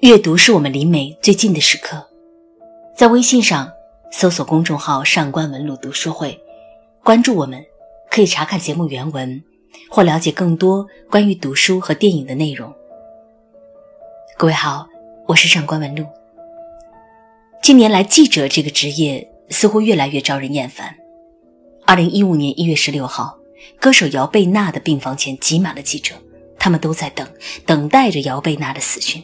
[0.00, 2.02] 阅读是我们离美最近的时刻。
[2.96, 3.70] 在微信上
[4.10, 6.40] 搜索公众号“上官文录读书会”，
[7.04, 7.62] 关注我们，
[8.10, 9.42] 可以查看节目原文
[9.90, 12.72] 或了解更多关于读书和电影的内容。
[14.38, 14.88] 各位好，
[15.26, 16.06] 我是上官文录。
[17.62, 20.96] 近年来，记者这个职业似乎越来越招人厌烦。
[21.84, 23.36] 二零一五年一月十六号，
[23.78, 26.14] 歌手姚贝娜的病房前挤满了记者，
[26.58, 27.28] 他们都在等，
[27.66, 29.22] 等待着姚贝娜的死讯。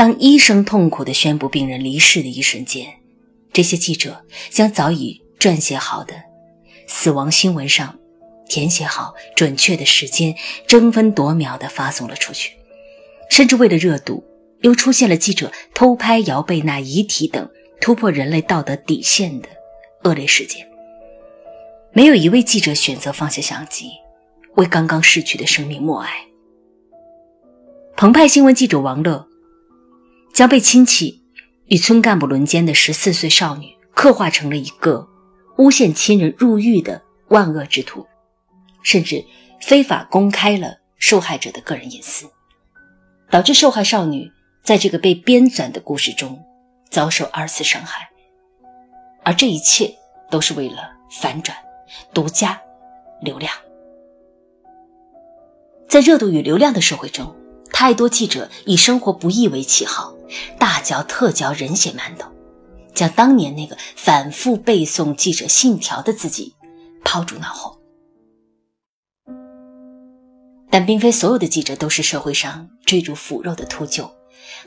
[0.00, 2.86] 当医生痛苦地宣布病人离世的一瞬间，
[3.52, 6.14] 这些记者将早已撰写好的
[6.86, 7.98] 死亡新闻上
[8.48, 10.34] 填写好准确的时间，
[10.66, 12.54] 争分夺秒地发送了出去。
[13.28, 14.24] 甚至为了热度，
[14.62, 17.46] 又出现了记者偷拍姚贝娜遗体等
[17.78, 19.50] 突破人类道德底线的
[20.04, 20.66] 恶劣事件。
[21.92, 23.90] 没有一位记者选择放下相机，
[24.54, 26.10] 为刚刚逝去的生命默哀。
[27.98, 29.26] 澎湃新闻记者王乐。
[30.32, 31.22] 将被亲戚
[31.66, 35.08] 与村干部轮奸的十四岁少女刻画成了一个
[35.56, 38.06] 诬陷亲人入狱的万恶之徒，
[38.82, 39.24] 甚至
[39.60, 42.26] 非法公开了受害者的个人隐私，
[43.30, 44.30] 导致受害少女
[44.64, 46.42] 在这个被编纂的故事中
[46.88, 48.08] 遭受二次伤害。
[49.22, 49.94] 而这一切
[50.30, 51.56] 都是为了反转、
[52.14, 52.58] 独家
[53.20, 53.52] 流量。
[55.86, 57.36] 在热度与流量的社会中，
[57.72, 60.14] 太多记者以生活不易为旗号。
[60.60, 62.30] 大嚼特嚼人血馒头，
[62.94, 66.54] 将当年那个反复背诵记者信条的自己
[67.02, 67.76] 抛诸脑后。
[70.70, 74.08] 但并非所有的记者都是社会上追逐腐肉的秃鹫，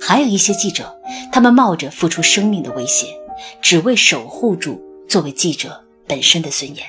[0.01, 0.93] 还有一些记者，
[1.31, 3.07] 他们冒着付出生命的危险，
[3.61, 6.85] 只为守护住作为记者本身的尊严。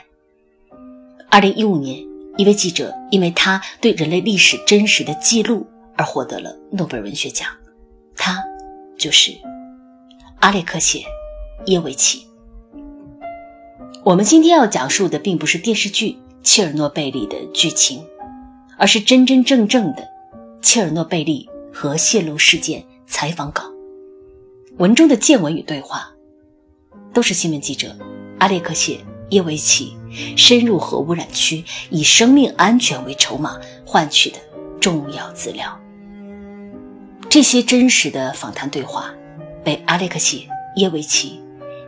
[1.31, 2.05] 二零一五年，
[2.37, 5.65] 一位记者因为他对人类历史真实的记录
[5.97, 7.49] 而获得了诺贝尔文学奖，
[8.17, 8.43] 他。
[8.97, 9.33] 就是
[10.39, 11.05] 阿列克谢
[11.67, 12.25] 耶维奇。
[14.05, 16.13] 我们今天要讲述的并不是电视剧
[16.43, 18.03] 《切尔诺贝利》的剧情，
[18.79, 20.09] 而是真真正正的
[20.63, 23.65] 切尔诺贝利核泄漏事件采访稿。
[24.79, 26.09] 文中的见闻与对话，
[27.13, 27.95] 都是新闻记者
[28.39, 29.01] 阿列克谢
[29.31, 29.95] 耶维奇
[30.37, 34.39] 深入核污染区，以生命安全为筹码换取的
[34.81, 35.79] 重要资料。
[37.35, 39.13] 这些真实的访谈对话，
[39.65, 40.47] 被阿列克谢
[40.77, 41.41] 耶维奇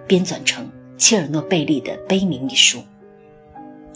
[0.05, 0.65] 编纂成
[0.99, 2.83] 《切尔诺贝利的悲鸣》一书。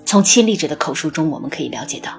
[0.07, 2.13] 从亲历者的口述中，我们可以了解到，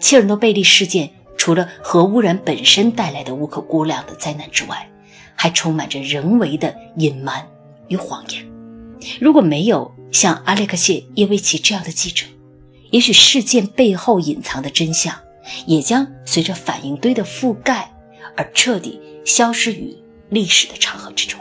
[0.00, 4.88] 切尔诺贝利事件除了核污染本身带来的无可估量的灾难之外，
[5.34, 7.46] 还充满着人为的隐瞒
[7.88, 8.42] 与谎言。
[9.20, 12.24] 如果没有像阿列克谢耶维奇这样的记者，
[12.92, 15.14] 也许事件背后隐藏的真相，
[15.66, 17.92] 也将随着反应堆的覆盖。
[18.36, 19.96] 而彻底消失于
[20.28, 21.38] 历史的长河之中。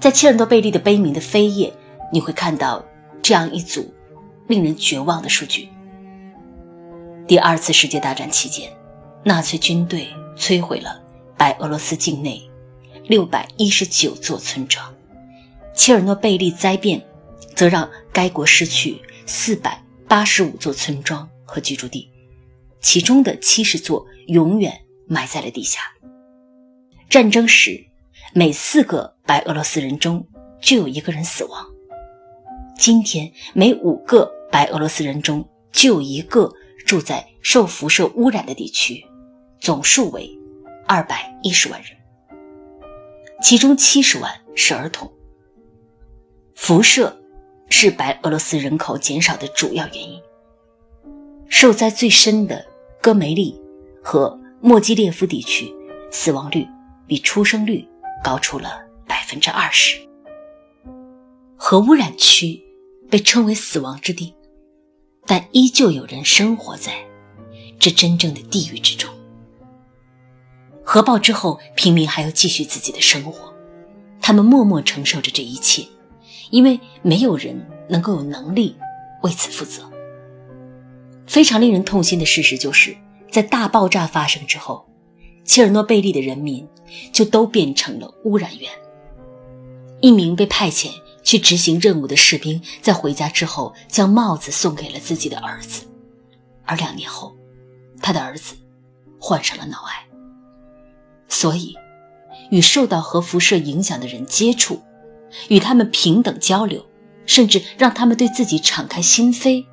[0.00, 1.72] 在切尔诺贝利的悲鸣的扉页，
[2.12, 2.84] 你会看到
[3.22, 3.92] 这样一组
[4.46, 5.68] 令人绝望的数据：
[7.26, 8.70] 第二次世界大战期间，
[9.24, 10.06] 纳粹军队
[10.36, 11.00] 摧毁了
[11.38, 12.42] 白俄罗斯境内
[13.04, 14.84] 六百一十九座村庄；
[15.74, 17.02] 切尔诺贝利灾变
[17.54, 22.10] 则让该国失去四百八十五座村庄和居住地。
[22.84, 25.80] 其中的七十座永远埋在了地下。
[27.08, 27.82] 战争时，
[28.34, 30.24] 每四个白俄罗斯人中
[30.60, 31.66] 就有一个人死亡。
[32.78, 36.52] 今天，每五个白俄罗斯人中就有一个
[36.84, 39.02] 住在受辐射污染的地区，
[39.58, 40.30] 总数为
[40.86, 41.90] 二百一十万人，
[43.42, 45.10] 其中七十万是儿童。
[46.54, 47.18] 辐射
[47.70, 50.20] 是白俄罗斯人口减少的主要原因。
[51.48, 52.73] 受灾最深的。
[53.04, 53.54] 戈梅利
[54.02, 55.70] 和莫基列夫地区
[56.10, 56.66] 死亡率
[57.06, 57.86] 比出生率
[58.24, 59.98] 高出了百分之二十。
[61.54, 62.64] 核污染区
[63.10, 64.34] 被称为死亡之地，
[65.26, 66.94] 但依旧有人生活在
[67.78, 69.12] 这真正的地狱之中。
[70.82, 73.52] 核爆之后，平民还要继续自己的生活，
[74.18, 75.86] 他们默默承受着这一切，
[76.50, 78.74] 因为没有人能够有能力
[79.22, 79.90] 为此负责。
[81.26, 82.96] 非常令人痛心的事实就是，
[83.30, 84.86] 在大爆炸发生之后，
[85.44, 86.66] 切尔诺贝利的人民
[87.12, 88.70] 就都变成了污染源。
[90.00, 90.90] 一名被派遣
[91.22, 95.84] 去执行任务的士兵在回家之后，将帽子送给了自己的儿子，
[96.64, 97.34] 而两年后，
[98.02, 98.54] 他的儿子
[99.18, 100.04] 患上了脑癌。
[101.28, 101.74] 所以，
[102.50, 104.80] 与受到核辐射影响的人接触，
[105.48, 106.84] 与他们平等交流，
[107.24, 109.64] 甚至让他们对自己敞开心扉。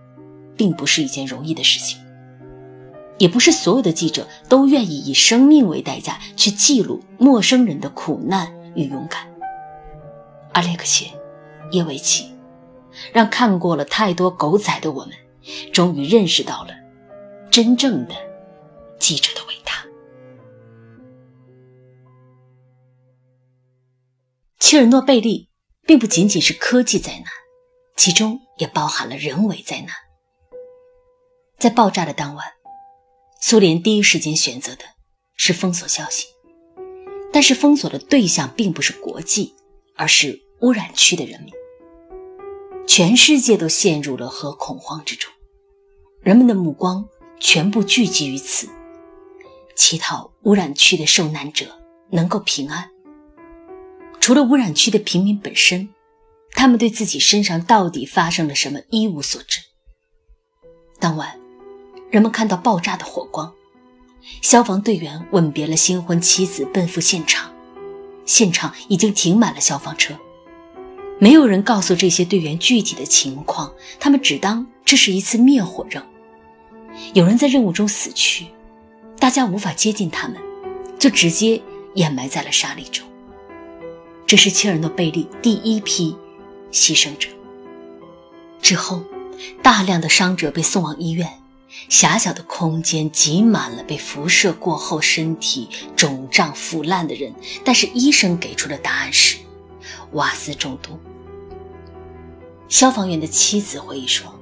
[0.62, 2.00] 并不是一件容易的事情。
[3.18, 9.28] 也不是所有的记者都愿意以生命为代价去记录陌生人的苦难与勇敢。
[10.54, 11.08] 阿列克谢
[11.72, 12.32] 耶维奇
[13.12, 15.16] 让看过了太多狗仔的我们，
[15.74, 16.70] 终于认识到了
[17.50, 18.14] 真正的
[19.00, 19.84] 记者的伟大。
[24.60, 25.50] 切尔诺贝利
[25.88, 27.26] 并不仅仅是科技灾难，
[27.96, 29.90] 其中也包含了人为灾难。
[31.62, 32.44] 在爆炸的当晚，
[33.40, 34.84] 苏联第一时间选择的
[35.36, 36.26] 是封锁消息，
[37.32, 39.54] 但是封锁的对象并不是国际，
[39.96, 41.54] 而是污染区的人民。
[42.88, 45.32] 全世界都陷入了核恐慌之中，
[46.24, 47.08] 人们的目光
[47.40, 48.68] 全部聚集于此，
[49.76, 51.80] 乞讨污染区的受难者
[52.10, 52.90] 能够平安。
[54.20, 55.90] 除了污染区的平民本身，
[56.54, 59.60] 他们对自己身上到底发生了什么一无所知。
[61.00, 61.40] 当晚，
[62.12, 63.52] 人们看到爆炸的火光，
[64.42, 67.50] 消防队员吻别了新婚妻子，奔赴现场。
[68.26, 70.14] 现场已经停满了消防车。
[71.20, 76.06] 没有人告诉这些队员具体的情况，他们只当这是一次灭火任务。
[77.14, 78.48] 有人在任务中死去，
[79.18, 80.38] 大家无法接近他们，
[81.00, 81.62] 就直接
[81.96, 83.08] 掩埋在了沙砾中。
[84.28, 86.16] 这是切尔诺贝利第一批
[86.74, 87.30] 牺牲者。
[88.62, 89.02] 之后，
[89.64, 91.28] 大量的伤者被送往医院，
[91.90, 97.34] 狭小的空间挤满了被辐射过后身体肿胀腐烂的人，
[97.64, 99.38] 但是医生给出的答案是
[100.12, 101.00] 瓦斯中毒。
[102.68, 104.34] 消防员的妻子回忆说：“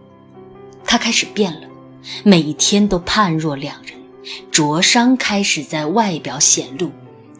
[0.86, 1.68] 他开始变了，
[2.24, 3.94] 每一天都判若两人，
[4.52, 6.92] 灼伤开始在外表显露。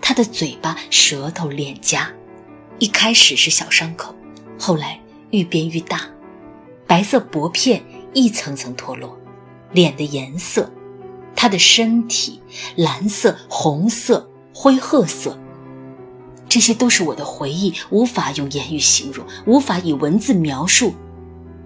[0.02, 2.12] 他的嘴巴、舌头、脸颊，
[2.80, 4.16] 一开始是小伤口，
[4.58, 5.00] 后来
[5.30, 6.10] 愈变愈大，
[6.88, 7.84] 白色薄片
[8.14, 9.19] 一层层脱落。
[9.72, 10.72] 脸的颜色，
[11.36, 12.42] 他的身体
[12.76, 15.40] 蓝色、红色、灰褐色。”
[16.50, 20.96] 这些都是我的回忆，无法用言语形容，无法以文字描述，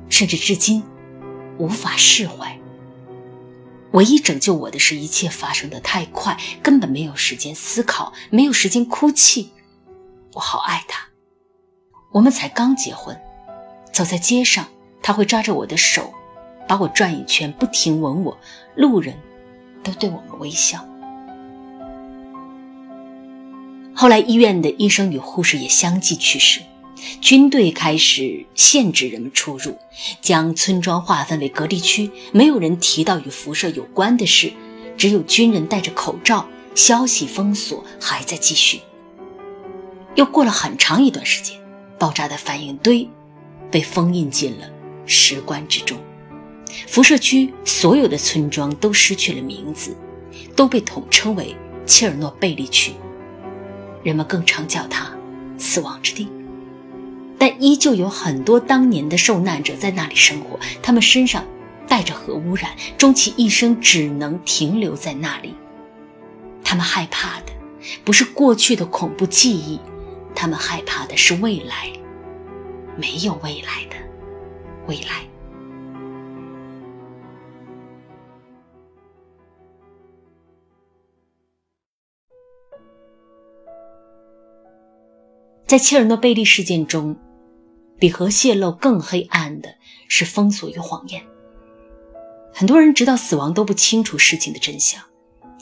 [0.09, 0.83] 甚至至今
[1.57, 2.59] 无法释怀。
[3.93, 9.51] 唯一拯救我的是一切发生的太快，根本没有时间思考，没有时间哭泣。
[10.33, 11.07] 我好爱他，
[12.11, 13.17] 我们才刚结婚，
[13.93, 14.67] 走在街上，
[15.01, 16.13] 他会抓着我的手，
[16.67, 18.37] 把我转一圈，不停吻我，
[18.75, 19.15] 路人
[19.83, 20.85] 都对我们微笑。
[23.95, 26.61] 后来，医院的医生与护士也相继去世，
[27.21, 29.77] 军队开始限制人们出入，
[30.21, 34.51] 将村庄划分为隔离区，没有人提到与辐射有关的事，
[34.97, 36.45] 只有军人戴着口罩。
[36.75, 38.81] 消息封锁还在继续。
[40.15, 41.55] 又过了很长一段时间，
[41.99, 43.07] 爆炸的反应堆
[43.69, 44.67] 被封印进了
[45.05, 45.99] 石棺之中，
[46.87, 49.95] 辐射区所有的村庄都失去了名字，
[50.55, 51.55] 都被统称为
[51.85, 52.93] 切尔诺贝利区。
[54.03, 55.11] 人们更常叫它
[55.57, 56.27] “死亡之地”，
[57.37, 60.59] 但依旧有很多当年的受难者在那里生活。
[60.81, 61.45] 他们身上
[61.87, 65.53] 带着核污染，终其一生只能停留在那里。
[66.63, 67.53] 他们害怕的
[68.03, 69.79] 不是过去的恐怖记忆，
[70.33, 71.91] 他们害怕的是未来，
[72.97, 73.95] 没有未来的
[74.87, 75.23] 未来。
[85.65, 87.15] 在切尔诺贝利事件中，
[87.97, 89.69] 比核泄漏更黑暗的
[90.07, 91.21] 是封锁与谎言。
[92.53, 95.01] 很多人直到死亡都不清楚事情的真相。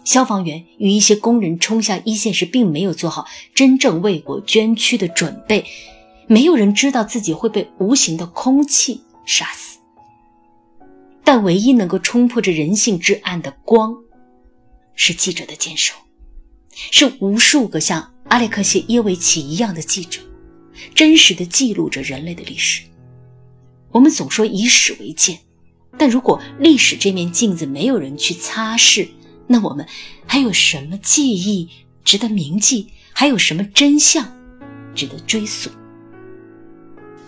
[0.03, 5.63] 消防员与一些工人冲向一线时，并没有做好真正为国捐躯的准备。
[6.27, 9.77] 没有人知道自己会被无形的空气杀死。
[11.23, 13.95] 但唯一能够冲破这人性之暗的光，
[14.95, 15.93] 是记者的坚守，
[16.73, 18.13] 是无数个像。
[18.29, 20.21] 阿列克谢耶维奇一样的记者，
[20.95, 22.83] 真实的记录着人类的历史。
[23.91, 25.37] 我们总说以史为鉴，
[25.97, 29.09] 但如果历史这面镜子没有人去擦拭，
[29.47, 29.85] 那我们
[30.25, 31.69] 还有什么记忆
[32.05, 32.87] 值得铭记？
[33.11, 34.25] 还有什么真相
[34.95, 35.69] 值得追溯？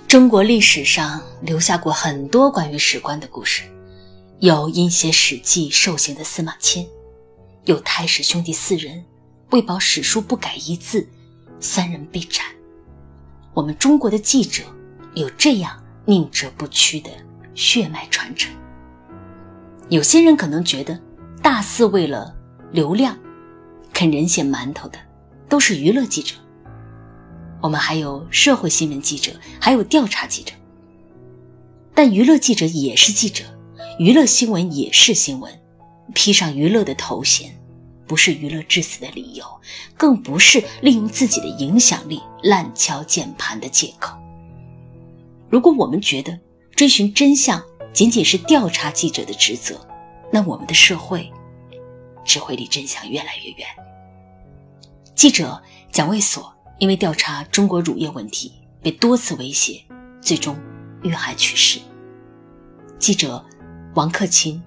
[0.07, 3.63] 中国历史上留下过很多关于史官的故事，
[4.39, 6.87] 有因写《史记》受刑的司马迁，
[7.65, 9.03] 有太史兄弟四人。
[9.53, 11.07] 为保史书不改一字，
[11.59, 12.43] 三人被斩。
[13.53, 14.63] 我们中国的记者
[15.13, 17.11] 有这样宁折不屈的
[17.53, 18.51] 血脉传承。
[19.89, 20.99] 有些人可能觉得，
[21.39, 22.35] 大肆为了
[22.71, 23.15] 流量
[23.93, 24.97] 啃人血馒头的
[25.47, 26.33] 都是娱乐记者。
[27.61, 30.51] 我们还有社会新闻记者，还有调查记者。
[31.93, 33.43] 但娱乐记者也是记者，
[33.99, 35.53] 娱乐新闻也是新闻，
[36.15, 37.55] 披上娱乐的头衔，
[38.13, 39.43] 不是娱乐至死的理由，
[39.97, 44.15] 更不是利用自己的影响力滥敲键盘的借口。
[45.49, 46.39] 如果我们觉得
[46.75, 47.59] 追寻真相
[47.91, 49.83] 仅仅是调查记者的职责，
[50.31, 51.27] 那我们的社会
[52.23, 53.67] 只会离真相越来越远。
[55.15, 55.59] 记者
[55.91, 58.53] 蒋卫所因为调查中国乳业问题
[58.83, 59.83] 被多次威胁，
[60.21, 60.55] 最终
[61.01, 61.79] 遇害去世。
[62.99, 63.43] 记者
[63.95, 64.61] 王克勤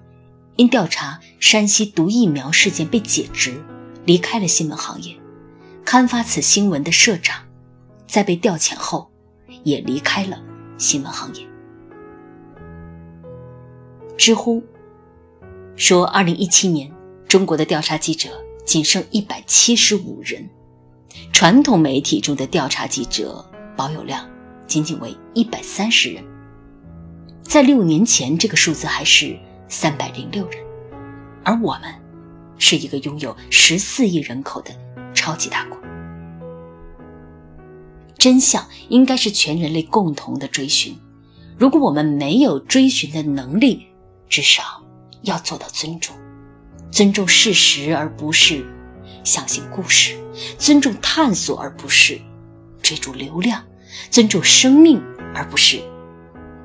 [0.57, 3.63] 因调查山西毒疫苗事件被解职，
[4.05, 5.15] 离开了新闻行业。
[5.85, 7.43] 刊发此新闻的社长，
[8.07, 9.09] 在被调遣后
[9.63, 10.41] 也离开了
[10.77, 11.47] 新闻行业。
[14.17, 14.63] 知乎
[15.75, 16.91] 说，二零一七年
[17.27, 18.29] 中国的调查记者
[18.65, 20.49] 仅剩一百七十五人，
[21.31, 23.45] 传统媒体中的调查记者
[23.75, 24.27] 保有量
[24.65, 26.23] 仅仅为一百三十人。
[27.43, 29.37] 在六年前，这个数字还是
[29.67, 30.63] 三百零六人，
[31.43, 31.93] 而我们
[32.57, 34.71] 是一个拥有十四亿人口的
[35.13, 35.77] 超级大国。
[38.17, 40.97] 真相应该是全人类共同的追寻，
[41.57, 43.87] 如果我们没有追寻的能力，
[44.27, 44.83] 至少。
[45.23, 46.15] 要做到尊重，
[46.91, 48.63] 尊重事实而不是
[49.25, 50.15] 相信故事；
[50.57, 52.21] 尊重探索而不是
[52.81, 53.59] 追逐流量；
[54.09, 55.01] 尊重生命
[55.33, 55.81] 而不是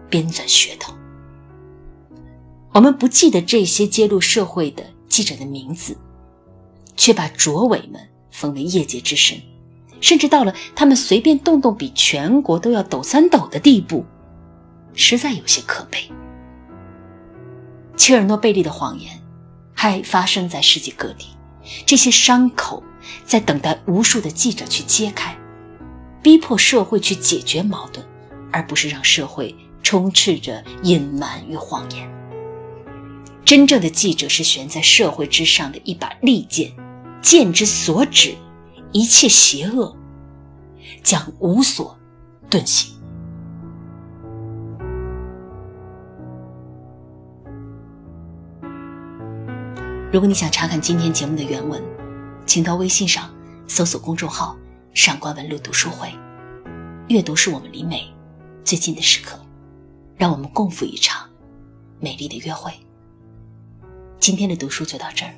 [0.08, 0.94] 编纂噱头。
[2.72, 5.96] 我们不记得这些揭露社会的记者的名字，
[6.96, 8.00] 却把卓伟们
[8.30, 9.38] 封为业界之神，
[10.00, 14.06] 甚至到了他们随便动动比全国都要抖三抖的地步，
[14.94, 16.10] 实在有些可悲。
[17.94, 19.20] 切尔诺贝利的谎言
[19.74, 21.26] 还发生在世界各地，
[21.84, 22.82] 这些伤口
[23.26, 25.36] 在等待无数的记者去揭开，
[26.22, 28.02] 逼迫社会去解决矛盾，
[28.50, 32.21] 而不是让社会充斥着隐瞒与谎言。
[33.44, 36.72] 真正的记者是悬在社会之上的一把利剑，
[37.20, 38.34] 剑之所指，
[38.92, 39.94] 一切邪恶
[41.02, 41.98] 将无所
[42.48, 42.94] 遁形。
[50.12, 51.82] 如果你想查看今天节目的原文，
[52.46, 53.34] 请到微信上
[53.66, 54.56] 搜索公众号
[54.94, 56.10] “上官文录读书会”。
[57.08, 58.10] 阅读是我们离美
[58.62, 59.38] 最近的时刻，
[60.16, 61.28] 让我们共赴一场
[61.98, 62.72] 美丽的约会。
[64.22, 65.34] 今天的读书就到这儿。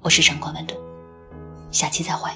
[0.00, 0.76] 我是上官婉冬
[1.70, 2.28] 下期再会。